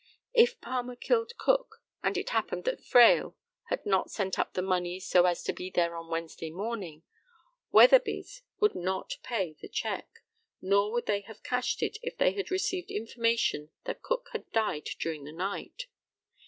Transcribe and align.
If 0.33 0.59
Palmer 0.61 0.95
killed 0.95 1.37
Cook, 1.37 1.83
and 2.01 2.17
it 2.17 2.31
happened 2.31 2.63
that 2.63 2.83
Fraill 2.83 3.37
had 3.65 3.85
not 3.85 4.09
sent 4.09 4.39
up 4.39 4.53
the 4.53 4.63
money 4.63 4.99
so 4.99 5.27
as 5.27 5.43
to 5.43 5.53
be 5.53 5.69
there 5.69 5.91
by 5.91 5.99
Wednesday 5.99 6.49
morning, 6.49 7.03
Weatherby's 7.71 8.41
would 8.59 8.73
not 8.73 9.19
pay 9.21 9.55
the 9.61 9.69
cheque, 9.69 10.23
nor 10.59 10.91
would 10.91 11.05
they 11.05 11.21
have 11.21 11.43
cashed 11.43 11.83
it 11.83 11.99
if 12.01 12.17
they 12.17 12.31
had 12.31 12.49
received 12.49 12.89
information 12.89 13.69
that 13.83 14.01
Cook 14.01 14.29
had 14.33 14.51
died 14.51 14.89
during 14.97 15.23
the 15.23 15.31
night. 15.33 15.85